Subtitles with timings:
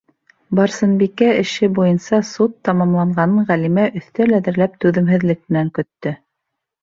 [0.59, 6.15] Барсынбикә эше буйынса суд тамамланғанын Ғәлимә өҫтәл әҙерләп түҙемһеҙлек менән көттө.